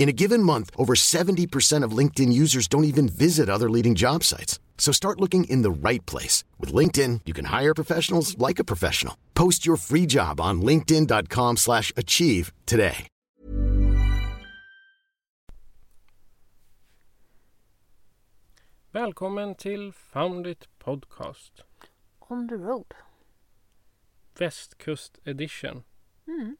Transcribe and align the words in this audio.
In 0.00 0.08
a 0.08 0.12
given 0.14 0.42
month, 0.42 0.70
over 0.78 0.94
70% 0.94 1.84
of 1.84 1.92
LinkedIn 1.92 2.32
users 2.32 2.66
don't 2.66 2.84
even 2.84 3.06
visit 3.06 3.50
other 3.50 3.68
leading 3.68 3.94
job 3.94 4.24
sites. 4.24 4.58
So 4.78 4.92
start 4.92 5.20
looking 5.20 5.44
in 5.44 5.60
the 5.60 5.70
right 5.70 6.04
place. 6.06 6.42
With 6.58 6.72
LinkedIn, 6.72 7.20
you 7.26 7.34
can 7.34 7.44
hire 7.44 7.74
professionals 7.74 8.34
like 8.38 8.58
a 8.58 8.64
professional. 8.64 9.14
Post 9.34 9.66
your 9.66 9.76
free 9.76 10.06
job 10.06 10.40
on 10.40 10.62
linkedin.com 10.62 11.58
slash 11.58 11.92
achieve 11.98 12.50
today. 12.64 13.06
Välkommen 18.94 19.54
till 19.54 19.92
Found 19.92 20.46
It 20.46 20.66
Podcast. 20.78 21.62
On 22.30 22.46
the 22.46 22.56
road. 22.56 22.94
Västkust 24.34 25.18
edition. 25.26 25.84
Mm. 26.26 26.56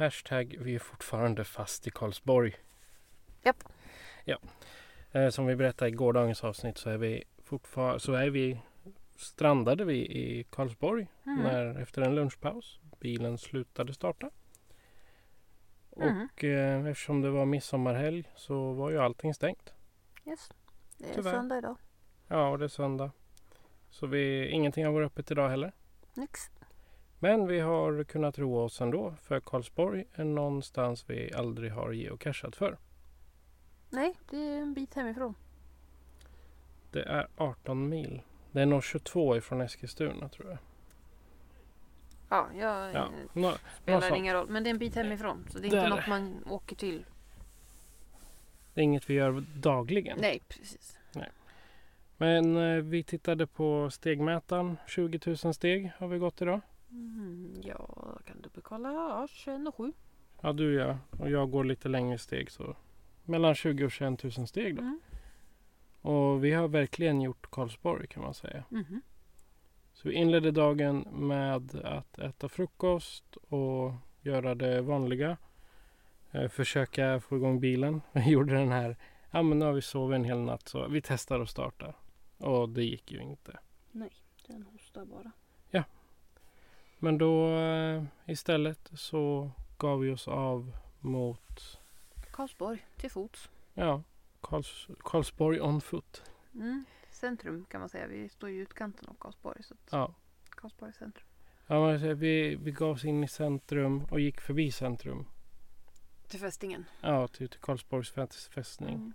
Hashtag 0.00 0.56
vi 0.60 0.74
är 0.74 0.78
fortfarande 0.78 1.44
fast 1.44 1.86
i 1.86 1.90
Karlsborg. 1.90 2.56
Japp. 3.42 3.64
Ja. 4.24 4.38
Eh, 5.12 5.28
som 5.28 5.46
vi 5.46 5.56
berättade 5.56 5.88
i 5.88 5.94
gårdagens 5.94 6.44
avsnitt 6.44 6.78
så 6.78 6.90
är 6.90 6.96
vi 6.98 7.24
fortfarande 7.44 8.00
så 8.00 8.12
är 8.12 8.30
vi 8.30 8.60
strandade 9.16 9.84
vi 9.84 9.94
i 9.96 10.44
Karlsborg 10.50 11.06
Mm. 11.26 11.42
när, 11.42 11.80
efter 11.80 12.02
en 12.02 12.14
lunchpaus. 12.14 12.80
Bilen 13.00 13.38
slutade 13.38 13.94
starta. 13.94 14.30
Mm. 15.96 16.28
Och 16.32 16.44
eh, 16.44 16.86
eftersom 16.86 17.20
det 17.20 17.30
var 17.30 17.44
midsommarhelg 17.44 18.24
så 18.36 18.72
var 18.72 18.90
ju 18.90 18.98
allting 18.98 19.34
stängt. 19.34 19.74
Yes. 20.26 20.50
Det 20.98 21.10
är 21.10 21.14
Tyvärr. 21.14 21.32
söndag 21.32 21.58
idag. 21.58 21.76
Ja, 22.28 22.48
och 22.48 22.58
det 22.58 22.64
är 22.64 22.68
söndag. 22.68 23.10
Så 23.90 24.06
vi, 24.06 24.48
ingenting 24.48 24.84
har 24.84 24.92
varit 24.92 25.06
öppet 25.06 25.30
idag 25.30 25.48
heller. 25.48 25.72
Nix. 26.14 26.40
Men 27.22 27.46
vi 27.46 27.60
har 27.60 28.04
kunnat 28.04 28.38
roa 28.38 28.64
oss 28.64 28.80
ändå 28.80 29.14
för 29.22 29.40
Karlsborg 29.40 30.04
är 30.14 30.24
någonstans 30.24 31.04
vi 31.08 31.32
aldrig 31.34 31.72
har 31.72 31.92
geocachat 31.92 32.56
för. 32.56 32.78
Nej, 33.90 34.18
det 34.30 34.36
är 34.36 34.58
en 34.58 34.74
bit 34.74 34.94
hemifrån. 34.94 35.34
Det 36.92 37.02
är 37.02 37.28
18 37.36 37.88
mil. 37.88 38.22
Det 38.52 38.60
är 38.60 38.66
nog 38.66 38.84
22 38.84 39.36
ifrån 39.36 39.60
Eskilstuna 39.60 40.28
tror 40.28 40.48
jag. 40.48 40.58
Ja, 42.28 42.48
jag 42.54 42.94
Ja, 42.94 43.08
nå, 43.32 43.54
spelar 43.82 44.16
ingen 44.16 44.34
roll. 44.34 44.48
Men 44.48 44.62
det 44.64 44.68
är 44.68 44.72
en 44.72 44.78
bit 44.78 44.94
hemifrån. 44.94 45.46
Så 45.50 45.58
det 45.58 45.64
är 45.64 45.66
inte 45.66 45.76
Där. 45.76 45.88
något 45.88 46.06
man 46.08 46.44
åker 46.50 46.76
till. 46.76 47.04
det 48.74 48.80
är 48.80 48.84
inget 48.84 49.10
vi 49.10 49.14
gör 49.14 49.44
dagligen. 49.54 50.18
Nej, 50.20 50.42
precis. 50.48 50.96
Men 52.16 52.56
eh, 52.56 52.82
vi 52.82 53.02
tittade 53.02 53.46
på 53.46 53.90
stegmätaren. 53.90 54.76
20 54.86 55.36
000 55.44 55.54
steg 55.54 55.92
har 55.98 56.08
vi 56.08 56.18
gått 56.18 56.42
idag. 56.42 56.60
Mm, 56.90 57.60
ja, 57.64 58.18
kan 58.24 58.40
dubbelkolla. 58.40 58.92
Ja, 58.92 59.26
21 59.30 59.68
och 59.68 59.74
7. 59.74 59.92
Ja, 60.40 60.52
du 60.52 60.74
ja. 60.74 60.98
Och 61.10 61.30
jag 61.30 61.50
går 61.50 61.64
lite 61.64 61.88
längre 61.88 62.18
steg 62.18 62.50
så 62.50 62.76
mellan 63.24 63.54
20 63.54 63.84
och 63.84 63.92
21 63.92 64.22
000 64.22 64.32
steg 64.46 64.76
då. 64.76 64.82
Mm. 64.82 65.00
Och 66.00 66.44
vi 66.44 66.52
har 66.52 66.68
verkligen 66.68 67.20
gjort 67.20 67.50
Karlsborg 67.50 68.06
kan 68.06 68.22
man 68.22 68.34
säga. 68.34 68.64
Mhm. 68.68 69.02
Så 69.92 70.08
vi 70.08 70.14
inledde 70.14 70.50
dagen 70.50 71.00
med 71.12 71.74
att 71.74 72.18
äta 72.18 72.48
frukost 72.48 73.36
och 73.36 73.92
göra 74.20 74.54
det 74.54 74.82
vanliga. 74.82 75.36
Eh, 76.30 76.48
försöka 76.48 77.20
få 77.20 77.36
igång 77.36 77.60
bilen. 77.60 78.00
Vi 78.12 78.30
gjorde 78.30 78.54
den 78.54 78.72
här, 78.72 78.96
ja 79.30 79.42
men 79.42 79.58
nu 79.58 79.64
har 79.64 79.72
vi 79.72 79.82
sovit 79.82 80.14
en 80.14 80.24
hel 80.24 80.38
natt 80.38 80.68
så 80.68 80.88
vi 80.88 81.02
testar 81.02 81.40
att 81.40 81.48
starta. 81.48 81.94
Och 82.38 82.68
det 82.68 82.84
gick 82.84 83.12
ju 83.12 83.22
inte. 83.22 83.58
Nej, 83.90 84.12
den 84.46 84.62
hostar 84.62 85.04
bara. 85.04 85.32
Men 87.02 87.18
då 87.18 87.56
eh, 87.56 88.04
istället 88.26 88.90
så 88.94 89.50
gav 89.78 90.00
vi 90.00 90.10
oss 90.10 90.28
av 90.28 90.76
mot, 91.00 91.78
Karlsborg, 92.30 92.86
till 92.96 93.10
fots. 93.10 93.50
ja, 93.74 94.02
Karls, 94.40 94.88
Karlsborg 94.98 95.60
on 95.60 95.80
foot. 95.80 96.22
Mm. 96.54 96.84
Centrum 97.10 97.64
kan 97.64 97.80
man 97.80 97.88
säga. 97.88 98.06
Vi 98.06 98.28
står 98.28 98.50
i 98.50 98.56
utkanten 98.56 99.08
av 99.08 99.14
Karlsborg. 99.20 99.62
Så 99.62 99.74
Ja. 99.90 100.14
Karlsborg 100.50 100.92
centrum. 100.92 101.26
Ja, 101.66 101.86
men 101.86 102.18
vi, 102.18 102.56
vi 102.56 102.72
gav 102.72 102.90
oss 102.90 103.04
in 103.04 103.24
i 103.24 103.28
centrum 103.28 104.04
och 104.10 104.20
gick 104.20 104.40
förbi 104.40 104.72
centrum. 104.72 105.26
Till 106.28 106.40
fästingen. 106.40 106.84
Ja, 107.00 107.28
till, 107.28 107.48
till 107.48 107.60
Karlsborgs 107.60 108.10
fäst- 108.12 108.50
fästning. 108.52 108.94
Mm. 108.94 109.12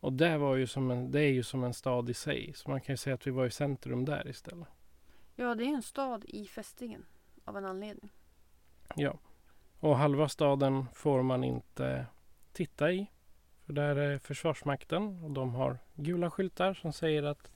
Och 0.00 0.12
det, 0.12 0.38
var 0.38 0.56
ju 0.56 0.66
som 0.66 0.90
en, 0.90 1.10
det 1.10 1.20
är 1.20 1.32
ju 1.32 1.42
som 1.42 1.64
en 1.64 1.74
stad 1.74 2.10
i 2.10 2.14
sig. 2.14 2.52
Så 2.54 2.70
man 2.70 2.80
kan 2.80 2.92
ju 2.92 2.96
säga 2.96 3.14
att 3.14 3.26
vi 3.26 3.30
var 3.30 3.46
i 3.46 3.50
centrum 3.50 4.04
där 4.04 4.28
istället. 4.28 4.68
Ja, 5.42 5.54
det 5.54 5.64
är 5.64 5.68
en 5.74 5.82
stad 5.82 6.24
i 6.28 6.46
fästingen. 6.46 7.06
Av 7.44 7.56
en 7.56 7.64
anledning. 7.64 8.10
Ja. 8.96 9.18
Och 9.80 9.96
halva 9.96 10.28
staden 10.28 10.86
får 10.94 11.22
man 11.22 11.44
inte 11.44 12.06
titta 12.52 12.92
i. 12.92 13.06
För 13.66 13.72
där 13.72 13.96
är 13.96 14.18
Försvarsmakten 14.18 15.24
och 15.24 15.30
de 15.30 15.54
har 15.54 15.78
gula 15.94 16.30
skyltar 16.30 16.74
som 16.74 16.92
säger 16.92 17.22
att 17.22 17.50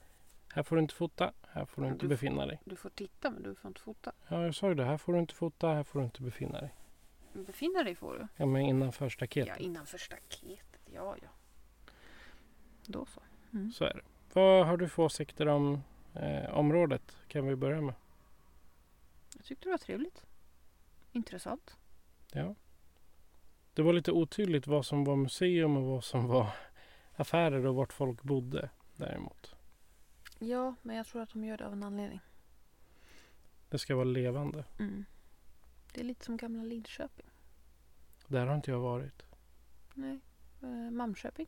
här 0.54 0.62
får 0.62 0.76
du 0.76 0.82
inte 0.82 0.94
fota, 0.94 1.32
här 1.48 1.64
får 1.64 1.82
du 1.82 1.88
inte 1.88 2.04
du- 2.04 2.08
befinna 2.08 2.46
dig. 2.46 2.60
Du 2.64 2.76
får 2.76 2.90
titta 2.90 3.30
men 3.30 3.42
du 3.42 3.54
får 3.54 3.68
inte 3.68 3.80
fota. 3.80 4.12
Ja, 4.28 4.44
jag 4.44 4.54
sa 4.54 4.68
ju 4.68 4.74
det. 4.74 4.84
Här 4.84 4.96
får 4.96 5.12
du 5.12 5.18
inte 5.18 5.34
fota, 5.34 5.68
här 5.68 5.82
får 5.82 5.98
du 5.98 6.04
inte 6.04 6.22
befinna 6.22 6.60
dig. 6.60 6.74
Befinna 7.32 7.82
dig 7.82 7.94
får 7.94 8.12
du. 8.18 8.26
Ja, 8.36 8.46
men 8.46 8.62
innanför 8.62 9.08
staketet. 9.08 9.54
Ja, 9.58 9.64
innanför 9.64 9.98
staketet. 9.98 10.80
Ja, 10.94 11.16
ja. 11.22 11.28
Då 12.86 13.06
så. 13.06 13.20
Mm. 13.52 13.72
Så 13.72 13.84
är 13.84 13.94
det. 13.94 14.02
Vad 14.32 14.66
har 14.66 14.76
du 14.76 14.88
för 14.88 15.02
åsikter 15.02 15.48
om 15.48 15.82
eh, 16.16 16.58
området? 16.58 17.16
Kan 17.28 17.46
vi 17.46 17.56
börja 17.56 17.80
med. 17.80 17.94
Jag 19.36 19.44
tyckte 19.44 19.64
det 19.64 19.70
var 19.70 19.78
trevligt. 19.78 20.26
Intressant. 21.12 21.76
Ja. 22.32 22.54
Det 23.74 23.82
var 23.82 23.92
lite 23.92 24.12
otydligt 24.12 24.66
vad 24.66 24.86
som 24.86 25.04
var 25.04 25.16
museum 25.16 25.76
och 25.76 25.82
vad 25.82 26.04
som 26.04 26.26
var 26.26 26.50
affärer 27.16 27.66
och 27.66 27.74
vart 27.74 27.92
folk 27.92 28.22
bodde 28.22 28.70
däremot. 28.96 29.54
Ja, 30.38 30.74
men 30.82 30.96
jag 30.96 31.06
tror 31.06 31.22
att 31.22 31.30
de 31.30 31.44
gör 31.44 31.56
det 31.56 31.66
av 31.66 31.72
en 31.72 31.82
anledning. 31.82 32.20
Det 33.68 33.78
ska 33.78 33.94
vara 33.94 34.04
levande. 34.04 34.64
Mm. 34.78 35.04
Det 35.92 36.00
är 36.00 36.04
lite 36.04 36.24
som 36.24 36.36
gamla 36.36 36.62
Lidköping. 36.62 37.26
Där 38.26 38.46
har 38.46 38.54
inte 38.54 38.70
jag 38.70 38.80
varit. 38.80 39.22
Nej. 39.94 40.20
Eh, 40.62 40.90
Malmköping. 40.90 41.46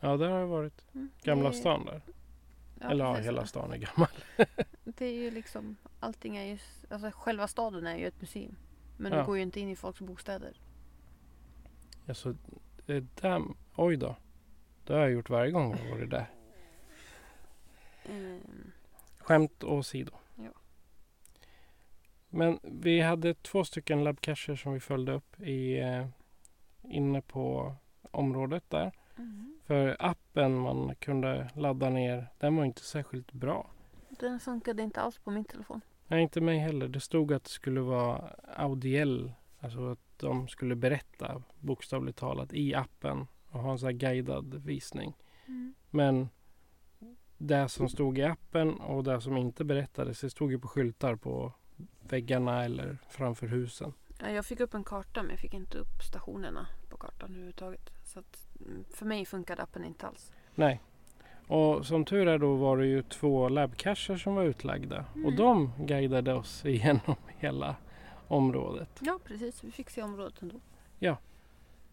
Ja, 0.00 0.16
där 0.16 0.28
har 0.28 0.38
jag 0.38 0.46
varit. 0.46 0.84
Mm. 0.94 1.10
Gamla 1.22 1.52
stan 1.52 1.84
där. 1.84 2.02
Ja, 2.82 2.90
Eller 2.90 3.04
ja, 3.04 3.14
hela 3.14 3.46
stan 3.46 3.72
är 3.72 3.76
gammal. 3.76 4.08
Det 4.84 5.06
är 5.06 5.12
ju 5.14 5.30
liksom, 5.30 5.76
allting 6.00 6.36
är 6.36 6.44
ju, 6.44 6.58
alltså 6.90 7.10
själva 7.14 7.48
staden 7.48 7.86
är 7.86 7.96
ju 7.96 8.06
ett 8.06 8.20
museum. 8.20 8.56
Men 8.96 9.12
Ja. 9.12 9.18
du 9.18 9.24
går 9.26 9.36
ju 9.36 9.42
inte 9.42 9.60
in 9.60 9.68
i 9.68 9.76
folks 9.76 10.00
bostäder. 10.00 10.60
Alltså, 12.08 12.36
eh, 12.86 13.02
damn. 13.20 13.56
Oj 13.76 13.96
då. 13.96 14.16
Det 14.84 14.92
har 14.92 15.00
jag 15.00 15.10
gjort 15.10 15.30
varje 15.30 15.50
gång 15.50 15.76
jag 15.84 15.90
varit 15.90 16.10
där. 16.10 16.26
Ehm, 18.04 18.72
Skämt 19.18 19.64
åsido. 19.64 20.12
Ja. 20.36 20.50
Men 22.28 22.58
vi 22.62 23.00
hade 23.00 23.34
två 23.34 23.64
stycken 23.64 24.04
labcacher 24.04 24.56
som 24.56 24.72
vi 24.72 24.80
följde 24.80 25.12
upp 25.12 25.40
i, 25.40 25.78
eh, 25.80 26.06
inne 26.82 27.20
på 27.22 27.74
området 28.10 28.64
där. 28.70 28.92
mm. 29.18 29.51
För 29.72 29.96
appen 29.98 30.58
man 30.58 30.94
kunde 30.94 31.50
ladda 31.54 31.90
ner, 31.90 32.28
den 32.38 32.56
var 32.56 32.64
inte 32.64 32.82
särskilt 32.82 33.32
bra. 33.32 33.70
Den 34.08 34.40
funkade 34.40 34.82
inte 34.82 35.00
alls 35.00 35.18
på 35.18 35.30
min 35.30 35.44
telefon. 35.44 35.80
Nej, 36.06 36.22
inte 36.22 36.40
mig 36.40 36.58
heller. 36.58 36.88
Det 36.88 37.00
stod 37.00 37.32
att 37.32 37.44
det 37.44 37.50
skulle 37.50 37.80
vara 37.80 38.34
audiell. 38.56 39.32
Alltså 39.60 39.90
att 39.90 39.98
de 40.16 40.48
skulle 40.48 40.74
berätta 40.74 41.42
bokstavligt 41.60 42.18
talat 42.18 42.52
i 42.52 42.74
appen 42.74 43.26
och 43.50 43.60
ha 43.60 43.72
en 43.72 43.78
sån 43.78 43.86
här 43.86 43.92
guidad 43.92 44.54
visning. 44.54 45.16
Mm. 45.46 45.74
Men 45.90 46.28
det 47.38 47.68
som 47.68 47.88
stod 47.88 48.18
i 48.18 48.22
appen 48.22 48.80
och 48.80 49.04
det 49.04 49.20
som 49.20 49.36
inte 49.36 49.64
berättades, 49.64 50.20
det 50.20 50.30
stod 50.30 50.52
ju 50.52 50.58
på 50.58 50.68
skyltar 50.68 51.16
på 51.16 51.52
väggarna 52.00 52.64
eller 52.64 52.98
framför 53.08 53.46
husen. 53.46 53.92
Ja, 54.20 54.30
jag 54.30 54.46
fick 54.46 54.60
upp 54.60 54.74
en 54.74 54.84
karta 54.84 55.22
men 55.22 55.30
jag 55.30 55.40
fick 55.40 55.54
inte 55.54 55.78
upp 55.78 56.02
stationerna 56.02 56.68
kartan 57.02 57.30
överhuvudtaget. 57.30 57.90
Så 58.04 58.18
att, 58.18 58.48
mm, 58.66 58.84
för 58.94 59.06
mig 59.06 59.24
funkade 59.26 59.62
appen 59.62 59.84
inte 59.84 60.06
alls. 60.06 60.32
Nej. 60.54 60.80
Och 61.46 61.86
som 61.86 62.04
tur 62.04 62.28
är 62.28 62.38
då 62.38 62.54
var 62.56 62.76
det 62.78 62.86
ju 62.86 63.02
två 63.02 63.48
labcacher 63.48 64.16
som 64.16 64.34
var 64.34 64.42
utlagda. 64.42 65.04
Och 65.12 65.16
Mm. 65.16 65.36
de 65.36 65.72
guidade 65.78 66.34
oss 66.34 66.64
igenom 66.66 67.16
hela 67.38 67.76
området. 68.28 68.88
Ja 69.00 69.18
precis, 69.24 69.64
vi 69.64 69.70
fick 69.70 69.90
se 69.90 70.02
området 70.02 70.42
ändå. 70.42 70.60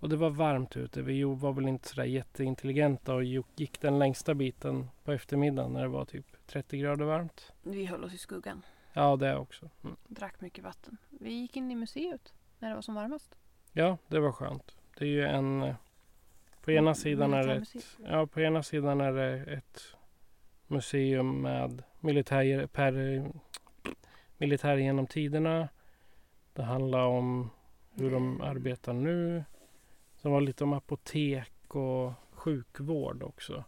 Och 0.01 0.09
det 0.09 0.15
var 0.15 0.29
varmt 0.29 0.77
ute. 0.77 1.01
Vi 1.01 1.23
var 1.23 1.53
väl 1.53 1.67
inte 1.67 1.88
sådär 1.89 2.03
jätteintelligenta 2.03 3.13
och 3.15 3.23
gick 3.23 3.81
den 3.81 4.00
längsta 4.00 4.33
biten 4.33 4.89
på 5.03 5.11
eftermiddagen 5.11 5.73
när 5.73 5.81
det 5.81 5.88
var 5.88 6.06
typ 6.06 6.25
30 6.47 6.77
grader 6.77 7.06
varmt. 7.06 7.51
Vi 7.63 7.85
höll 7.85 8.03
oss 8.03 8.13
i 8.13 8.17
skuggan. 8.17 8.61
Ja, 8.94 9.15
det 9.15 9.38
också. 9.38 9.69
Mm. 9.83 9.95
Drack 10.07 10.41
mycket 10.41 10.63
vatten. 10.63 10.97
Vi 11.09 11.31
gick 11.33 11.57
in 11.57 11.71
i 11.71 11.75
museet 11.75 12.33
när 12.59 12.69
det 12.69 12.75
var 12.75 12.81
som 12.81 12.95
varmast. 12.95 13.35
Ja, 13.73 13.97
det 14.07 14.19
var 14.19 14.31
skönt. 14.31 14.75
Det 14.99 15.05
är 15.05 15.09
ju 15.09 15.23
en... 15.25 15.61
eh, 15.61 15.75
På 16.61 16.71
ena 16.71 16.95
sidan 16.95 17.33
är 17.33 17.47
det 17.47 17.53
ett, 17.55 17.97
ja, 18.05 18.27
på 18.27 18.41
ena 18.41 18.63
sidan 18.63 19.01
är 19.01 19.13
det 19.13 19.53
ett 19.53 19.95
museum 20.67 21.41
med 21.41 21.83
militär, 21.99 22.67
per, 22.67 23.23
militär 24.37 24.77
genom 24.77 25.07
tiderna. 25.07 25.69
Det 26.53 26.63
handlar 26.63 27.05
om 27.05 27.49
hur 27.91 28.11
de 28.11 28.41
arbetar 28.41 28.93
nu. 28.93 29.43
Det 30.21 30.29
var 30.29 30.41
lite 30.41 30.63
om 30.63 30.73
apotek 30.73 31.75
och 31.75 32.13
sjukvård 32.31 33.23
också. 33.23 33.63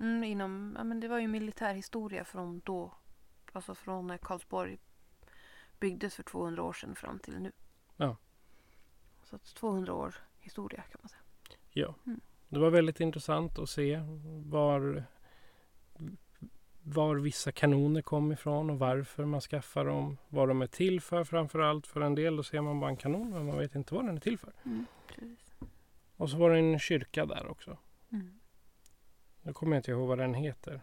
Mm, 0.00 0.24
inom, 0.24 0.74
ja, 0.78 0.84
men 0.84 1.00
det 1.00 1.08
var 1.08 1.18
ju 1.18 1.28
militärhistoria 1.28 2.24
från 2.24 2.60
då. 2.64 2.92
Alltså 3.52 3.74
från 3.74 4.06
när 4.06 4.18
Karlsborg 4.18 4.78
byggdes 5.80 6.14
för 6.14 6.22
200 6.22 6.62
år 6.62 6.72
sedan 6.72 6.94
fram 6.94 7.18
till 7.18 7.38
nu. 7.38 7.52
Ja. 7.96 8.16
Så 9.24 9.36
att 9.36 9.44
200 9.54 9.94
år 9.94 10.14
historia 10.42 10.82
kan 10.82 11.00
man 11.02 11.08
säga. 11.08 11.22
Ja. 11.70 11.94
Mm. 12.06 12.20
Det 12.48 12.58
var 12.58 12.70
väldigt 12.70 13.00
intressant 13.00 13.58
att 13.58 13.70
se 13.70 14.00
var, 14.46 15.04
var 16.82 17.16
vissa 17.16 17.52
kanoner 17.52 18.02
kom 18.02 18.32
ifrån 18.32 18.70
och 18.70 18.78
varför 18.78 19.24
man 19.24 19.40
skaffar 19.40 19.84
dem. 19.84 20.18
Vad 20.28 20.48
de 20.48 20.62
är 20.62 20.66
till 20.66 21.00
för 21.00 21.24
framför 21.24 21.58
allt. 21.58 21.86
För 21.86 22.00
en 22.00 22.14
del 22.14 22.36
då 22.36 22.42
ser 22.42 22.60
man 22.60 22.80
bara 22.80 22.90
en 22.90 22.96
kanon 22.96 23.30
men 23.30 23.46
man 23.46 23.58
vet 23.58 23.74
inte 23.74 23.94
vad 23.94 24.04
den 24.04 24.16
är 24.16 24.20
till 24.20 24.38
för. 24.38 24.52
Mm. 24.64 24.86
Och 26.16 26.30
så 26.30 26.36
var 26.36 26.50
det 26.50 26.58
en 26.58 26.78
kyrka 26.78 27.26
där 27.26 27.46
också. 27.46 27.78
Mm. 28.12 28.40
Nu 29.42 29.52
kommer 29.52 29.76
jag 29.76 29.78
inte 29.78 29.90
ihåg 29.90 30.08
vad 30.08 30.18
den 30.18 30.34
heter. 30.34 30.80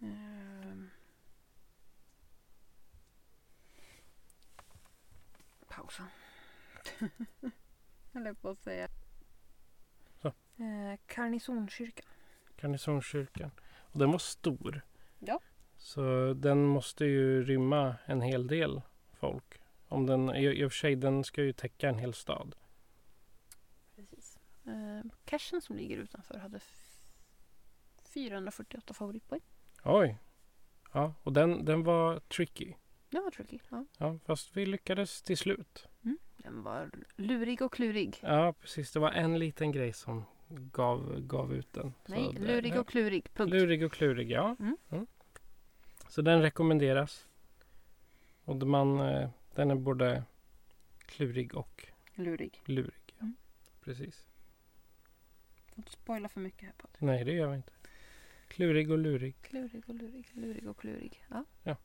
Ehm. 0.00 0.90
Pausa. 5.68 6.04
Jag 8.12 8.20
höll 8.24 8.34
på 8.34 8.48
att 8.48 8.58
säga. 8.62 8.88
Så. 10.22 10.28
Eh, 10.28 10.98
Karnisonskyrkan. 12.56 13.50
Och 13.78 13.98
den 13.98 14.10
var 14.12 14.18
stor. 14.18 14.80
Ja. 15.18 15.40
Så 15.76 16.34
den 16.34 16.64
måste 16.66 17.04
ju 17.04 17.42
rymma 17.44 17.96
en 18.06 18.20
hel 18.20 18.46
del 18.46 18.82
folk. 19.12 19.60
Om 19.88 20.06
den, 20.06 20.34
i, 20.34 20.44
I 20.46 20.64
och 20.64 20.72
för 20.72 20.76
sig, 20.78 20.96
den 20.96 21.24
ska 21.24 21.42
ju 21.42 21.52
täcka 21.52 21.88
en 21.88 21.98
hel 21.98 22.14
stad. 22.14 22.56
Precis. 23.96 24.38
Eh, 24.66 25.10
cashen 25.24 25.60
som 25.60 25.76
ligger 25.76 25.96
utanför 25.96 26.38
hade 26.38 26.56
f- 26.56 27.12
448 28.04 28.94
favoritpoäng. 28.94 29.40
Oj! 29.84 30.18
Ja, 30.92 31.14
och 31.22 31.32
den, 31.32 31.64
den 31.64 31.84
var 31.84 32.20
tricky. 32.20 32.74
Det 33.10 33.20
var 33.20 33.30
tricky. 33.30 33.58
Ja. 33.68 33.84
Ja, 33.98 34.18
fast 34.24 34.56
vi 34.56 34.66
lyckades 34.66 35.22
till 35.22 35.36
slut. 35.38 35.86
Den 36.42 36.62
var 36.62 36.90
lurig 37.16 37.62
och 37.62 37.72
klurig. 37.72 38.18
Ja, 38.22 38.52
precis. 38.60 38.92
Det 38.92 38.98
var 39.00 39.10
en 39.10 39.38
liten 39.38 39.72
grej 39.72 39.92
som 39.92 40.24
gav, 40.48 41.20
gav 41.20 41.54
ut 41.54 41.72
den. 41.72 41.94
Nej, 42.06 42.30
det- 42.34 42.40
lurig 42.40 42.74
ja. 42.74 42.80
och 42.80 42.88
klurig. 42.88 43.34
Punkt. 43.34 43.50
Lurig 43.50 43.84
och 43.84 43.92
klurig, 43.92 44.30
ja. 44.30 44.56
Mm. 44.60 45.06
Så 46.08 46.22
den 46.22 46.42
rekommenderas. 46.42 47.26
Och 48.44 48.56
man, 48.56 49.00
eh, 49.00 49.30
den 49.54 49.70
är 49.70 49.74
både 49.74 50.24
klurig 51.06 51.54
och 51.54 51.86
Lurig. 52.14 52.62
lurig. 52.64 52.92
Ja. 53.18 53.20
Mm. 53.22 53.36
Precis. 53.84 54.26
Får 55.68 55.78
inte 55.78 55.90
spoila 55.90 56.28
för 56.28 56.40
mycket 56.40 56.62
här 56.62 56.72
Patrik. 56.72 57.00
Nej, 57.00 57.24
det 57.24 57.32
gör 57.32 57.48
vi 57.48 57.56
inte. 57.56 57.72
Klurig 58.48 58.90
och 58.90 58.98
lurig. 58.98 59.34
Klurig 59.42 59.82
och 59.88 59.94
lurig. 59.94 60.28
Lurig 60.32 60.68
och 60.68 60.76
klurig. 60.80 61.24
Ja. 61.28 61.76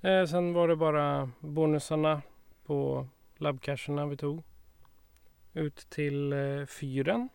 Eh, 0.00 0.26
sen 0.26 0.52
var 0.52 0.68
det 0.68 0.76
bara 0.76 1.30
bonusarna 1.40 2.22
på 2.64 3.08
labbcacherna 3.36 4.06
vi 4.06 4.16
tog. 4.16 4.42
Ut 5.52 5.76
till 5.76 6.32
eh, 6.32 6.66
fyren. 6.66 7.28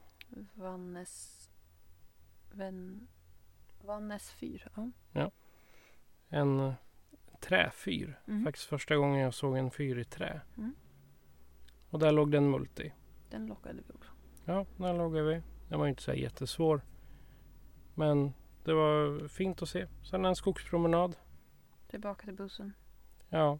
Vannes... 0.54 1.50
Vän... 2.52 3.08
Vannes 3.82 4.32
fyr. 4.32 4.68
Ja. 5.12 5.32
En 6.30 6.60
eh, 6.60 6.74
träfyr. 7.40 8.20
Mm. 8.28 8.44
Faktiskt 8.44 8.66
första 8.66 8.96
gången 8.96 9.20
jag 9.20 9.34
såg 9.34 9.58
en 9.58 9.72
fyr 9.72 9.98
i 9.98 10.04
trä. 10.04 10.42
Mm. 10.58 10.76
Och 11.90 12.00
där 12.00 12.12
låg 12.12 12.32
det 12.32 12.38
en 12.38 12.52
multi. 12.52 12.94
Den 13.30 13.48
lockade 13.48 13.82
vi 13.88 13.94
också. 13.94 14.12
Ja, 14.46 14.66
där 14.78 14.94
låg 14.94 15.14
vi. 15.14 15.42
Den 15.70 15.80
var 15.80 15.86
ju 15.86 15.90
inte 15.90 16.04
så 16.04 16.14
jättesvår. 16.14 16.82
Men 17.96 18.34
det 18.64 18.74
var 18.74 19.28
fint 19.28 19.62
att 19.62 19.70
se. 19.70 19.88
Sen 20.04 20.26
en 20.26 20.36
skogspromenad. 20.36 21.16
Tillbaka 21.88 22.26
till 22.26 22.36
bussen. 22.36 22.74
Ja. 23.30 23.60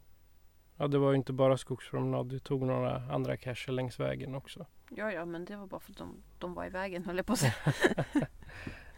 Ja, 0.80 0.88
det 0.88 0.98
var 0.98 1.10
ju 1.10 1.16
inte 1.16 1.32
bara 1.32 1.56
skogspromenad. 1.56 2.32
Vi 2.32 2.40
tog 2.40 2.62
några 2.62 2.96
andra 2.96 3.36
cacher 3.36 3.72
längs 3.72 4.00
vägen 4.00 4.34
också. 4.34 4.66
Ja, 4.90 5.12
ja, 5.12 5.24
men 5.24 5.44
det 5.44 5.56
var 5.56 5.66
bara 5.66 5.80
för 5.80 5.92
att 5.92 5.98
de, 5.98 6.22
de 6.38 6.54
var 6.54 6.66
i 6.66 6.68
vägen 6.68 7.04
höll 7.04 7.16
jag 7.16 7.26
på 7.26 7.32
att 7.32 7.38
säga. 7.38 7.54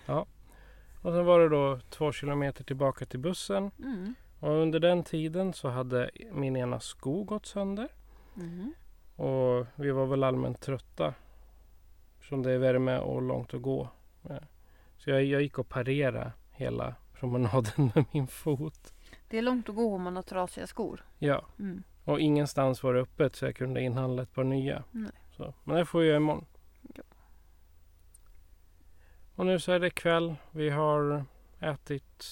Och 1.02 1.12
sen 1.12 1.24
var 1.24 1.40
det 1.40 1.48
då 1.48 1.80
två 1.90 2.12
kilometer 2.12 2.64
tillbaka 2.64 3.06
till 3.06 3.18
bussen. 3.18 3.70
Mm. 3.78 4.14
Och 4.40 4.50
under 4.50 4.80
den 4.80 5.04
tiden 5.04 5.52
så 5.52 5.68
hade 5.68 6.10
min 6.32 6.56
ena 6.56 6.80
sko 6.80 7.24
gått 7.24 7.46
sönder. 7.46 7.88
Mm. 8.36 8.74
Och 9.16 9.66
vi 9.74 9.90
var 9.90 10.06
väl 10.06 10.24
allmänt 10.24 10.60
trötta. 10.60 11.14
Som 12.28 12.42
det 12.42 12.52
är 12.52 12.58
värme 12.58 12.98
och 12.98 13.22
långt 13.22 13.54
att 13.54 13.62
gå. 13.62 13.88
Så 14.96 15.10
jag, 15.10 15.24
jag 15.24 15.42
gick 15.42 15.58
och 15.58 15.68
parerade 15.68 16.32
hela 16.50 16.94
promenaden 17.12 17.92
med 17.94 18.04
min 18.12 18.26
fot. 18.26 18.94
Det 19.32 19.38
är 19.38 19.42
långt 19.42 19.68
att 19.68 19.74
gå 19.74 19.94
om 19.94 20.02
man 20.02 20.16
har 20.16 20.22
trasiga 20.22 20.66
skor. 20.66 21.04
Ja, 21.18 21.46
Mm. 21.58 21.82
och 22.04 22.20
ingenstans 22.20 22.82
var 22.82 22.94
det 22.94 23.00
öppet 23.00 23.36
så 23.36 23.44
jag 23.44 23.56
kunde 23.56 23.80
inhandla 23.80 24.22
ett 24.22 24.32
par 24.34 24.44
nya. 24.44 24.84
Nej. 24.90 25.10
Så, 25.36 25.54
men 25.64 25.76
det 25.76 25.84
får 25.86 26.04
jag 26.04 26.16
imorgon. 26.16 26.44
Ja. 26.94 27.02
Och 29.34 29.46
nu 29.46 29.60
så 29.60 29.72
är 29.72 29.80
det 29.80 29.90
kväll. 29.90 30.34
Vi 30.50 30.70
har 30.70 31.24
ätit, 31.60 32.24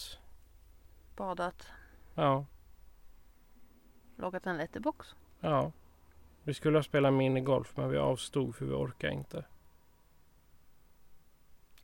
Badat. 1.17 1.67
ja, 2.15 2.47
Lagat 4.17 4.47
en 4.47 4.57
letterbox. 4.57 5.15
ja. 5.41 5.73
Vi 6.43 6.55
skulle 6.55 6.79
ha 6.79 6.83
spelat 6.83 7.13
minigolf 7.13 7.77
men 7.77 7.91
vi 7.91 7.99
avstod 7.99 8.55
för 8.55 8.65
vi 8.65 8.73
orkar 8.73 9.09
inte. 9.09 9.45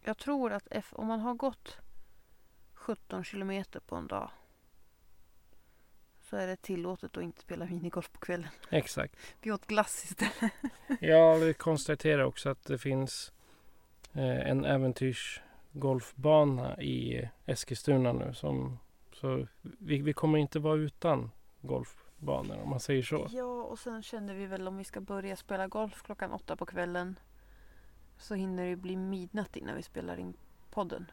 Jag 0.04 0.19
tror 0.19 0.52
att 0.52 0.69
F, 0.70 0.92
om 0.92 1.06
man 1.06 1.20
har 1.20 1.34
gått 1.34 1.79
17 2.74 3.24
kilometer 3.24 3.81
på 3.81 3.96
en 3.96 4.06
dag 4.06 4.31
så 6.30 6.36
är 6.36 6.46
det 6.46 6.56
tillåtet 6.56 7.16
att 7.16 7.22
inte 7.22 7.40
spela 7.40 7.64
minigolf 7.64 8.12
på 8.12 8.18
kvällen. 8.18 8.48
Exakt. 8.70 9.16
Vi 9.40 9.52
åt 9.52 9.66
glass 9.66 10.04
istället. 10.04 10.52
Ja, 11.00 11.34
vi 11.34 11.54
konstaterar 11.54 12.24
också 12.24 12.48
att 12.48 12.64
det 12.64 12.78
finns 12.78 13.32
eh, 14.12 14.50
en 14.50 14.64
äventyrsgolfbana 14.64 16.82
i 16.82 17.28
Eskilstuna 17.46 18.12
nu. 18.12 18.34
Som, 18.34 18.78
så 19.12 19.46
vi, 19.62 20.02
vi 20.02 20.12
kommer 20.12 20.38
inte 20.38 20.58
vara 20.58 20.76
utan 20.76 21.30
golfbanor 21.60 22.58
om 22.62 22.70
man 22.70 22.80
säger 22.80 23.02
så. 23.02 23.28
Ja, 23.30 23.62
och 23.62 23.78
sen 23.78 24.02
kände 24.02 24.34
vi 24.34 24.46
väl 24.46 24.68
om 24.68 24.76
vi 24.76 24.84
ska 24.84 25.00
börja 25.00 25.36
spela 25.36 25.68
golf 25.68 26.02
klockan 26.02 26.32
åtta 26.32 26.56
på 26.56 26.66
kvällen 26.66 27.18
så 28.18 28.34
hinner 28.34 28.66
det 28.66 28.76
bli 28.76 28.96
midnatt 28.96 29.56
innan 29.56 29.76
vi 29.76 29.82
spelar 29.82 30.16
in 30.16 30.36
podden. 30.70 31.10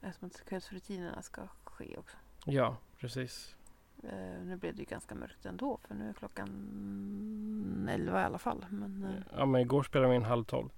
Eftersom 0.00 0.28
att 0.28 0.44
kvällsrutinerna 0.44 1.22
ska 1.22 1.42
ske 1.64 1.96
också. 1.96 2.16
Ja, 2.44 2.76
precis. 3.02 3.56
Eh, 4.02 4.44
nu 4.44 4.56
blev 4.56 4.74
det 4.74 4.78
ju 4.82 4.84
ganska 4.86 5.14
mörkt 5.14 5.46
ändå 5.46 5.78
för 5.88 5.94
nu 5.94 6.08
är 6.08 6.12
klockan 6.12 7.88
11 7.90 8.20
i 8.20 8.24
alla 8.24 8.38
fall. 8.38 8.66
Men 8.70 9.04
eh, 9.04 9.22
Ja, 9.38 9.46
men 9.46 9.60
igår 9.60 9.82
spelade 9.82 10.10
vi 10.10 10.16
en 10.16 10.22
halv 10.24 10.44
tolv. 10.44 10.68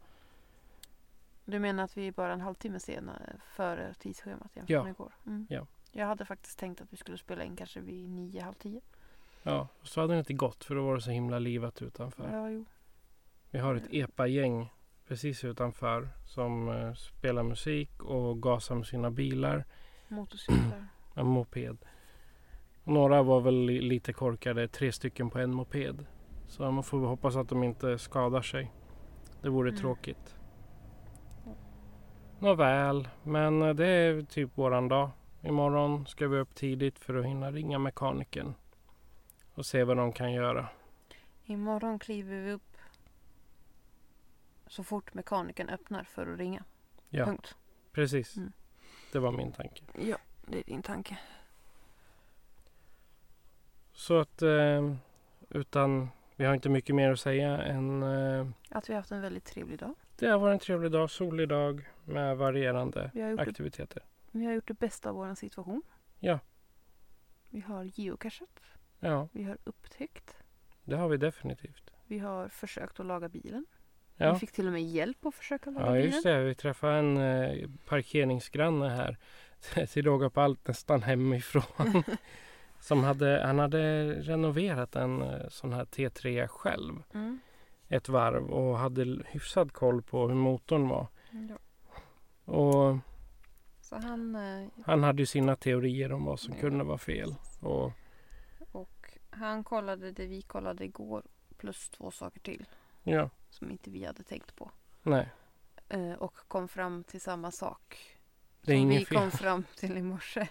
du 1.44 1.58
menar 1.58 1.84
att 1.84 1.96
vi 1.96 2.06
är 2.08 2.12
bara 2.12 2.32
en 2.32 2.40
halvtimme 2.40 2.80
senare 2.80 3.36
före 3.46 3.94
tidsschemat 3.94 4.50
jämfört 4.56 4.70
Ja. 4.70 4.82
med 4.82 4.90
igår? 4.90 5.12
Mm. 5.26 5.46
Ja. 5.50 5.66
Jag 5.92 6.06
hade 6.06 6.24
faktiskt 6.24 6.58
tänkt 6.58 6.80
att 6.80 6.92
vi 6.92 6.96
skulle 6.96 7.18
spela 7.18 7.44
in 7.44 7.56
kanske 7.56 7.80
vid 7.80 8.10
nio, 8.10 8.40
halv 8.42 8.54
tio. 8.54 8.80
Ja, 9.42 9.68
och 9.80 9.86
så 9.86 10.00
hade 10.00 10.12
det 10.14 10.18
inte 10.18 10.32
gått 10.32 10.64
för 10.64 10.74
då 10.74 10.86
var 10.86 10.94
det 10.94 11.00
så 11.00 11.10
himla 11.10 11.38
livat 11.38 11.82
utanför. 11.82 12.30
Ja, 12.32 12.50
jo. 12.50 12.64
Vi 13.50 13.58
har 13.58 13.74
ett 13.74 13.86
epa-gäng 13.90 14.72
precis 15.08 15.44
utanför 15.44 16.08
som 16.26 16.68
eh, 16.68 16.94
spelar 16.94 17.42
musik 17.42 18.02
och 18.02 18.42
gasar 18.42 18.74
med 18.74 18.86
sina 18.86 19.10
bilar. 19.10 19.64
Motorcyklar. 20.08 20.86
En 21.14 21.26
moped. 21.26 21.78
Några 22.84 23.22
var 23.22 23.40
väl 23.40 23.54
li- 23.66 23.80
lite 23.80 24.12
korkade, 24.12 24.68
tre 24.68 24.92
stycken 24.92 25.30
på 25.30 25.38
en 25.38 25.54
moped. 25.54 26.06
Så 26.48 26.70
man 26.70 26.82
får 26.84 26.98
hoppas 27.06 27.36
att 27.36 27.48
de 27.48 27.64
inte 27.64 27.98
skadar 27.98 28.42
sig. 28.42 28.72
Det 29.42 29.48
vore 29.48 29.68
Mm. 29.70 29.80
tråkigt. 29.80 30.34
Nåväl, 32.38 33.08
men 33.22 33.62
eh, 33.62 33.74
det 33.74 33.86
är 33.86 34.22
typ 34.22 34.58
våran 34.58 34.88
dag. 34.88 35.10
Imorgon 35.42 36.06
ska 36.06 36.28
vi 36.28 36.38
upp 36.38 36.54
tidigt 36.54 36.98
för 36.98 37.14
att 37.14 37.24
hinna 37.26 37.50
ringa 37.50 37.78
mekanikern 37.78 38.54
och 39.54 39.66
se 39.66 39.84
vad 39.84 39.96
de 39.96 40.12
kan 40.12 40.32
göra. 40.32 40.68
Imorgon 41.44 41.98
kliver 41.98 42.40
vi 42.40 42.52
upp 42.52 42.76
så 44.66 44.84
fort 44.84 45.14
mekanikern 45.14 45.68
öppnar 45.68 46.04
för 46.04 46.32
att 46.32 46.38
ringa. 46.38 46.64
Ja, 47.10 47.24
Punkt. 47.24 47.56
precis. 47.92 48.36
Mm. 48.36 48.52
Det 49.12 49.18
var 49.18 49.32
min 49.32 49.52
tanke. 49.52 49.82
Ja, 50.02 50.16
det 50.46 50.58
är 50.58 50.64
din 50.64 50.82
tanke. 50.82 51.18
Så 53.94 54.18
att 54.18 54.42
eh, 54.42 54.94
utan 55.50 56.08
vi 56.36 56.44
har 56.44 56.54
inte 56.54 56.68
mycket 56.68 56.94
mer 56.94 57.10
att 57.12 57.20
säga 57.20 57.58
än 57.62 58.02
eh, 58.02 58.46
Att 58.70 58.88
vi 58.88 58.92
har 58.92 59.00
haft 59.00 59.10
en 59.12 59.20
väldigt 59.20 59.44
trevlig 59.44 59.78
dag. 59.78 59.94
det 60.18 60.26
har 60.28 60.38
varit 60.38 60.52
en 60.52 60.58
trevlig 60.58 60.90
dag, 60.92 61.10
solig 61.10 61.48
dag 61.48 61.88
med 62.04 62.36
varierande 62.36 63.10
Vi 63.14 63.20
gjort, 63.20 63.36
det, 63.36 63.42
aktiviteter. 63.42 64.02
vi 64.30 64.44
har 64.44 64.52
gjort 64.52 64.68
det 64.68 64.74
bästa 64.78 65.08
av 65.10 65.14
vår 65.16 65.34
situation. 65.34 65.82
Ja. 66.20 66.38
Vi 67.50 67.60
har 67.60 67.84
geocachat. 67.84 68.60
Ja, 69.00 69.28
Vi 69.32 69.42
har 69.44 69.58
upptäckt. 69.64 70.36
det 70.84 70.96
har 70.96 71.08
vi 71.08 71.16
definitivt. 71.16 71.90
Vi 72.06 72.18
har 72.18 72.48
försökt 72.48 73.00
att 73.00 73.06
laga 73.06 73.28
bilen. 73.28 73.66
Ja, 74.16 74.32
Vi 74.32 74.38
fick 74.38 74.52
till 74.52 74.66
och 74.66 74.72
med 74.72 74.82
hjälp 74.82 75.26
att 75.26 75.34
försöka 75.34 75.70
laga 75.70 75.86
ja 75.86 75.92
bilen. 75.92 76.10
just 76.10 76.22
det. 76.24 76.40
Vi 76.44 76.54
träffade 76.54 76.98
en 76.98 77.16
eh, 77.16 77.68
parkeringsgranne 77.86 78.88
här 78.88 79.16
till 79.86 80.04
råga 80.04 80.30
på 80.30 80.40
allt 80.40 80.68
nästan 80.68 81.02
hemifrån. 81.02 82.02
Som 82.84 83.04
hade, 83.04 83.42
han 83.46 83.58
hade 83.58 84.12
renoverat 84.14 84.96
en 84.96 85.22
eh, 85.22 85.48
sån 85.48 85.72
här 85.72 85.84
T3 85.84 86.46
själv 86.46 87.02
Mm. 87.14 87.40
ett 87.88 88.08
varv 88.08 88.50
och 88.50 88.78
hade 88.78 89.22
hyfsad 89.26 89.72
koll 89.72 90.02
på 90.02 90.28
hur 90.28 90.34
motorn 90.34 90.88
var. 90.88 91.06
Ja. 91.30 91.56
Och 92.52 92.96
Så 93.80 93.96
han 93.96 94.34
eh, 94.34 94.68
han 94.86 95.02
hade 95.02 95.22
ju 95.22 95.26
sina 95.26 95.56
teorier 95.56 96.12
om 96.12 96.24
vad 96.24 96.40
som 96.40 96.54
Ja. 96.54 96.60
kunde 96.60 96.84
vara 96.84 96.98
fel. 96.98 97.34
Och 97.60 97.92
och 98.72 99.10
han 99.30 99.64
kollade 99.64 100.10
det 100.12 100.26
vi 100.26 100.42
kollade 100.42 100.84
igår 100.84 101.22
plus 101.56 101.88
två 101.90 102.10
saker 102.10 102.40
till 102.40 102.66
ja, 103.02 103.30
som 103.50 103.70
inte 103.70 103.90
vi 103.90 104.04
hade 104.04 104.22
tänkt 104.22 104.56
på. 104.56 104.70
nej, 105.02 105.28
Eh, 105.88 106.12
och 106.12 106.34
kom 106.48 106.68
fram 106.68 107.04
till 107.04 107.20
samma 107.20 107.50
sak 107.52 107.98
det 108.62 108.72
är 108.72 108.78
som 108.78 108.88
vi 108.88 109.04
fel. 109.04 109.18
kom 109.18 109.30
fram 109.30 109.64
till 109.76 109.96
i 109.96 110.02
morse. 110.02 110.48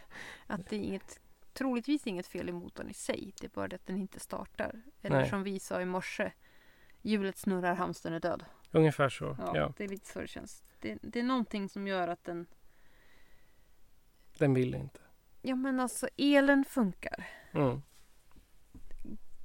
Att 0.47 0.69
det 0.69 0.75
är 0.75 0.79
inget, 0.79 1.19
troligtvis 1.53 2.07
inget 2.07 2.27
fel 2.27 2.49
i 2.49 2.51
motorn 2.51 2.89
i 2.89 2.93
sig. 2.93 3.33
Det 3.39 3.47
är 3.47 3.49
bara 3.49 3.67
det 3.67 3.75
att 3.75 3.85
den 3.85 3.97
inte 3.97 4.19
startar. 4.19 4.81
Eller 5.01 5.19
Nej. 5.19 5.29
som 5.29 5.43
vi 5.43 5.59
sa 5.59 5.81
i 5.81 5.85
morse. 5.85 6.31
Hjulet 7.01 7.37
snurrar, 7.37 7.75
hamstern 7.75 8.13
är 8.13 8.19
död. 8.19 8.45
Ungefär 8.71 9.09
så, 9.09 9.37
Ja, 9.39 9.57
ja. 9.57 9.73
Det 9.77 9.83
är 9.83 9.87
lite 9.87 10.07
så 10.07 10.21
det 10.21 10.27
känns. 10.27 10.63
Det, 10.79 10.97
det 11.01 11.19
är 11.19 11.23
någonting 11.23 11.69
som 11.69 11.87
gör 11.87 12.07
att 12.07 12.23
den... 12.23 12.47
Den 14.37 14.53
ville 14.53 14.77
inte. 14.77 14.99
Ja 15.41 15.55
men 15.55 15.79
alltså 15.79 16.07
elen 16.17 16.65
funkar. 16.65 17.27
Mm. 17.51 17.81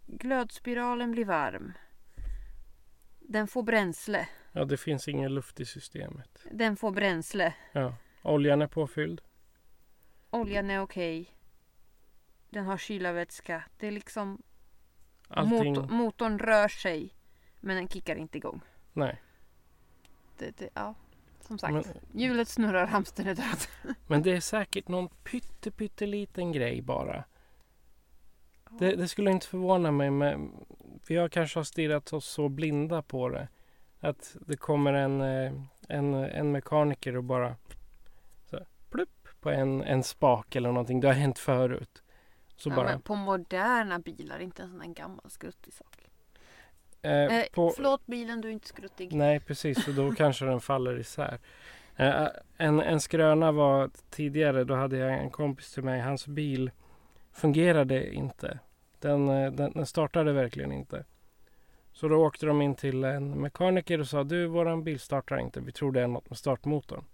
Glödspiralen 0.07 1.11
blir 1.11 1.25
varm. 1.25 1.73
Den 3.21 3.49
får 3.49 3.63
bränsle. 3.63 4.29
Ja, 4.53 4.65
det 4.65 4.77
finns 4.77 5.09
ingen 5.09 5.35
luft 5.35 5.61
i 5.61 5.67
systemet. 5.67 6.47
Den 6.53 6.77
får 6.77 6.91
bränsle. 6.91 7.55
Ja. 7.73 7.95
Oljan 8.23 8.63
är 8.63 8.67
påfylld. 8.67 9.21
Oljan 10.31 10.71
är 10.71 10.81
okej. 10.81 11.38
Den 12.51 12.65
har 12.65 12.77
kylarvätska. 12.77 13.65
Det 13.79 13.87
är 13.87 13.91
liksom... 13.91 14.43
Allting, 15.29 15.75
Motor, 15.75 15.95
motorn 15.95 16.39
rör 16.39 16.69
sig. 16.69 17.15
Men 17.61 17.77
den 17.77 17.89
kickar 17.89 18.17
inte 18.17 18.39
igång. 18.39 18.61
nej. 18.93 19.23
Det, 20.39 20.59
det, 20.59 20.69
ja, 20.75 20.95
som 21.41 21.59
sagt. 21.59 21.73
Men, 21.73 21.85
Hjulet 22.13 22.49
snurrar, 22.49 22.87
hamstern 22.87 23.27
är 23.27 23.35
död. 23.35 23.59
men 24.07 24.23
det 24.23 24.33
är 24.33 24.41
säkert 24.41 24.89
någon 24.89 25.09
pytte, 25.09 25.71
pytteliten 25.71 26.53
grej 26.53 26.83
bara. 26.83 27.25
Det, 28.71 28.97
det 28.97 29.09
skulle 29.09 29.31
inte 29.31 29.47
förvåna 29.47 29.91
mig, 29.91 30.11
men 30.11 30.51
vi 31.09 31.17
har 31.17 31.29
kanske 31.29 31.59
har 31.59 31.65
stirrat 31.65 32.13
oss 32.13 32.27
så 32.27 32.49
blinda 32.49 33.03
på 33.03 33.29
det. 33.29 33.49
Att 34.01 34.37
det 34.47 34.57
kommer 34.57 34.93
en, 34.93 35.21
eh, 35.21 35.53
en, 35.89 36.15
en 36.15 36.53
mekaniker 36.53 37.17
och 37.17 37.25
bara 37.25 37.57
så 38.51 38.59
plupp 38.91 39.29
på 39.41 39.51
en, 39.51 39.83
en 39.83 40.03
spak 40.03 40.57
eller 40.57 40.69
någonting. 40.69 41.01
Det 41.01 41.09
har 41.09 41.15
hänt 41.15 41.39
förut. 41.39 42.03
Så 42.59 42.69
ja, 42.71 42.75
bara, 42.77 42.87
men 42.87 43.01
på 43.01 43.15
moderna 43.15 43.99
bilar, 43.99 44.39
inte 44.39 44.63
en 44.63 44.71
sån 44.71 44.81
här 44.81 44.89
gammal 44.89 45.31
skruttig 45.31 45.73
sak. 45.75 45.97
eh, 47.03 47.13
Eh, 47.13 47.45
på, 47.53 47.71
Förlåt 47.77 48.07
bilen, 48.07 48.41
du 48.41 48.49
är 48.49 48.53
inte 48.53 48.69
skruttig. 48.69 49.13
Nej, 49.13 49.41
precis. 49.41 49.85
För 49.85 49.93
då 49.93 50.13
kanske 50.17 50.45
den 50.45 50.61
faller 50.61 50.99
isär. 50.99 51.39
Eh, 51.97 52.27
en, 52.57 52.81
en 52.81 53.01
skröna 53.01 53.53
var 53.53 53.91
tidigare, 54.11 54.65
då 54.65 54.75
hade 54.75 54.97
jag 54.97 55.19
en 55.19 55.31
kompis 55.31 55.73
till 55.73 55.83
mig. 55.85 56.01
Hans 56.01 56.27
bil 56.27 56.71
fungerade 57.33 58.15
inte. 58.15 58.59
Den, 59.01 59.29
eh, 59.29 59.53
den, 59.53 59.73
den 59.73 59.87
startade 59.87 60.33
verkligen 60.33 60.73
inte. 60.73 61.05
Så 61.93 62.09
då 62.09 62.17
åkte 62.27 62.47
de 62.47 62.63
in 62.63 62.75
till 62.75 63.05
en 63.05 63.41
mekaniker 63.41 64.01
och 64.01 64.09
sa 64.09 64.25
du, 64.25 64.47
våran 64.47 64.85
bil 64.85 65.01
startar 65.01 65.39
inte. 65.39 65.61
Vi 65.61 65.73
tror 65.73 65.93
det 65.93 66.01
är 66.03 66.07
något 66.07 66.31
med 66.31 66.39
startmotorn. 66.39 67.05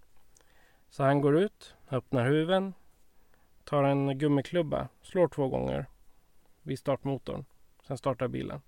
Så 0.89 1.03
han 1.03 1.21
går 1.21 1.37
ut, 1.37 1.75
öppnar 1.91 2.25
huven, 2.29 2.73
tar 3.65 3.83
en 3.83 4.17
gummiklubba, 4.17 4.87
slår 5.01 5.27
två 5.27 5.47
gånger 5.49 5.85
vid 6.61 6.79
startmotorn. 6.79 7.45
Sen 7.87 7.97
startar 7.97 8.27
bilen. 8.27 8.61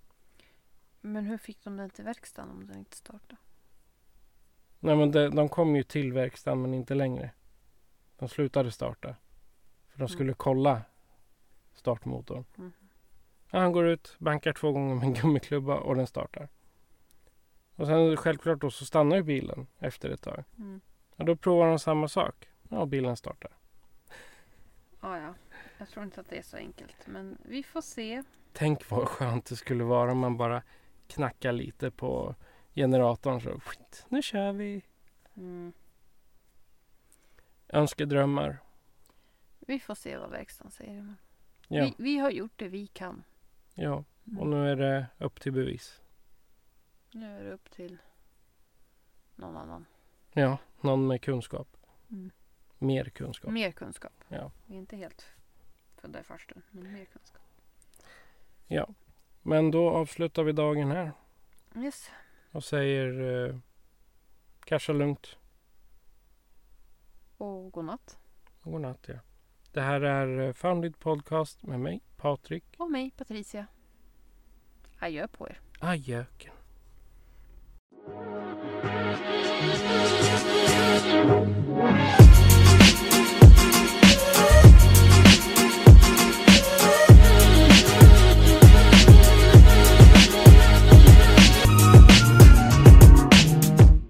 Men 1.01 1.25
hur 1.25 1.38
fick 1.38 1.63
de 1.63 1.77
den 1.77 1.89
till 1.89 2.04
verkstaden 2.06 2.51
om 2.51 2.68
den 2.68 2.77
inte 2.80 2.98
startade? 2.98 3.36
Nej 4.80 4.96
men 4.96 5.12
de, 5.12 5.30
de 5.30 5.50
kom 5.50 5.75
ju 5.75 5.84
till 5.84 6.13
verkstaden 6.13 6.62
men 6.62 6.74
inte 6.74 6.96
längre. 6.96 7.32
De 8.18 8.30
slutade 8.30 8.72
starta. 8.72 9.16
För 9.88 9.98
de 10.00 10.01
Mm. 10.04 10.08
skulle 10.10 10.34
kolla 10.34 10.82
startmotorn. 11.74 12.46
Mhm. 12.56 12.74
Ja, 13.51 13.60
han 13.60 13.72
går 13.72 13.88
ut, 13.88 14.16
bankar 14.20 14.54
två 14.54 14.72
gånger 14.72 14.96
med 14.96 15.04
en 15.04 15.13
gummiklubba 15.13 15.75
och 15.77 15.96
den 15.96 16.08
startar. 16.08 16.50
Och 17.75 17.88
sen 17.88 18.18
självklart 18.18 18.62
då 18.62 18.72
så 18.72 18.86
stannar 18.86 19.16
ju 19.16 19.24
bilen 19.24 19.68
efter 19.80 20.10
ett 20.10 20.22
tag. 20.22 20.44
Mm. 20.58 20.82
Och 21.16 21.25
då 21.25 21.36
provar 21.36 21.68
de 21.68 21.80
samma 21.80 22.08
sak. 22.08 22.48
Ja, 22.70 22.86
bilen 22.86 23.18
startar. 23.18 23.51
Ah, 25.00 25.18
ja, 25.18 25.34
jag 25.77 25.89
tror 25.89 26.06
inte 26.06 26.22
att 26.22 26.30
det 26.30 26.38
är 26.38 26.42
så 26.44 26.58
enkelt. 26.58 27.08
Men 27.08 27.38
vi 27.44 27.63
får 27.63 27.82
se. 27.82 28.24
Tänk 28.54 28.89
vad 28.89 29.08
skönt 29.08 29.46
det 29.46 29.56
skulle 29.56 29.84
vara 29.84 30.12
om 30.12 30.20
man 30.20 30.38
bara 30.38 30.63
knackar 31.08 31.51
lite 31.51 31.92
på 31.92 32.36
generatorn 32.75 33.42
så 33.42 33.60
skit, 33.60 34.06
nu 34.10 34.22
kör 34.22 34.51
vi. 34.51 34.82
Mm. 35.36 35.74
Önskedrömmar. 37.70 38.58
Vi 39.60 39.80
får 39.80 39.96
se 39.96 40.18
vad 40.18 40.30
verkstaden 40.30 40.72
säger. 40.72 41.01
Men 41.01 41.16
Ja, 41.68 41.84
Vi, 41.84 41.94
vi 41.98 42.18
har 42.18 42.30
gjort 42.32 42.51
det 42.56 42.68
vi 42.68 42.88
kan. 42.88 43.24
ja. 43.74 44.04
Mm. 44.27 44.39
och 44.39 44.48
nu 44.48 44.72
är 44.72 44.75
det 44.75 45.06
upp 45.18 45.42
till 45.42 45.51
bevis. 45.51 46.01
Nu 47.12 47.39
är 47.39 47.44
det 47.44 47.51
upp 47.51 47.72
till 47.72 47.98
någon 49.36 49.58
annan. 49.58 49.86
Ja, 50.32 50.58
någon 50.82 51.08
med 51.08 51.22
kunskap. 51.22 51.77
Mm. 52.12 52.32
Mer 52.77 53.05
kunskap. 53.10 53.51
Mer 53.51 53.72
kunskap. 53.72 54.13
Ja. 54.27 54.51
Vi 54.65 54.75
är 54.75 54.79
inte 54.79 54.98
helt 54.98 55.25
födda 55.96 56.19
i 56.19 56.24
farstun, 56.24 56.62
men 56.72 56.93
mer 56.93 57.05
kunskap. 57.05 57.41
ja. 58.67 58.88
Men 59.41 59.72
då 59.72 59.89
avslutar 59.89 60.43
vi 60.43 60.51
dagen 60.51 60.91
här 60.91 61.12
Yes. 61.75 62.10
och 62.51 62.63
säger 62.63 63.46
eh, 63.50 63.55
casha 64.65 64.93
lugnt 64.93 65.38
Och 67.38 67.72
godnatt. 67.72 68.17
och 68.62 68.72
godnatt. 68.72 69.05
Ja. 69.07 69.19
Det 69.72 69.81
här 69.81 70.01
är 70.01 70.39
eh, 70.48 70.53
Founded 70.53 71.00
Podcast 71.00 71.63
med 71.63 71.79
mig, 71.79 72.01
Patrik. 72.17 72.63
Och 72.77 72.91
mig, 72.91 73.12
Patricia. 73.17 73.67
Adjö 75.00 75.27
på 75.27 75.50
er. 75.50 75.60
Ajöken. 75.79 76.53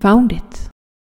Found 0.07 0.31
it. 0.31 0.46